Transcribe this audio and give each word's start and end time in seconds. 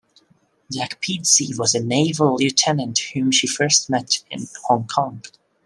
Jack 0.73 0.99
Pizzey 0.99 1.55
was 1.59 1.75
a 1.75 1.79
naval 1.79 2.35
lieutenant 2.37 2.97
whom 3.13 3.29
she 3.29 3.45
first 3.45 3.87
met 3.87 4.23
in 4.31 4.47
Hong 4.63 4.87
Kong. 4.87 5.21